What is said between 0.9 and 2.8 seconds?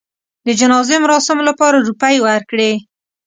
مراسمو لپاره روپۍ ورکړې.